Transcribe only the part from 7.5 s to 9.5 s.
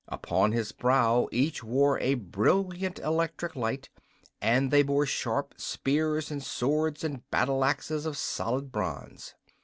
axes of solid bronze.